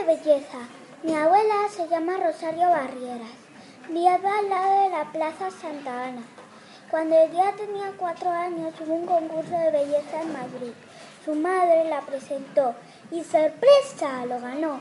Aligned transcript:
De 0.00 0.06
belleza. 0.06 0.58
Mi 1.02 1.14
abuela 1.14 1.68
se 1.68 1.86
llama 1.86 2.16
Rosario 2.16 2.70
Barrieras. 2.70 3.36
Vive 3.90 4.08
al 4.08 4.48
lado 4.48 4.82
de 4.82 4.88
la 4.88 5.12
Plaza 5.12 5.50
Santa 5.50 6.04
Ana. 6.04 6.22
Cuando 6.90 7.16
ella 7.16 7.52
tenía 7.54 7.92
cuatro 7.98 8.30
años 8.30 8.72
hubo 8.80 8.94
un 8.94 9.06
concurso 9.06 9.50
de 9.50 9.70
belleza 9.70 10.22
en 10.22 10.32
Madrid. 10.32 10.72
Su 11.22 11.34
madre 11.34 11.84
la 11.84 12.00
presentó 12.00 12.74
y 13.10 13.22
sorpresa 13.22 14.24
lo 14.26 14.40
ganó. 14.40 14.80